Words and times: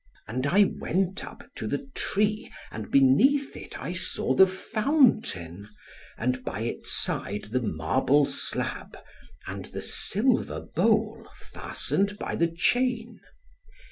And 0.27 0.47
I 0.47 0.63
went 0.63 1.23
up 1.23 1.43
to 1.57 1.67
the 1.67 1.87
tree, 1.93 2.51
and 2.71 2.89
beneath 2.89 3.55
it 3.55 3.79
I 3.79 3.93
saw 3.93 4.33
the 4.33 4.47
fountain, 4.47 5.69
and 6.17 6.43
by 6.43 6.61
its 6.61 6.91
side 6.91 7.49
the 7.51 7.61
marble 7.61 8.25
slab; 8.25 8.97
and 9.45 9.65
the 9.65 9.81
silver 9.83 10.59
bowl, 10.61 11.27
fastened 11.53 12.17
by 12.17 12.35
the 12.35 12.47
chain. 12.47 13.19